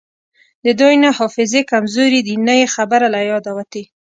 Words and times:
د 0.65 0.67
دوی 0.79 0.95
نه 1.03 1.09
حافظې 1.17 1.61
کمزورې 1.71 2.19
دي 2.27 2.35
نه 2.47 2.53
یی 2.59 2.67
خبره 2.75 3.07
له 3.15 3.19
یاده 3.31 3.51
وتې 3.57 3.83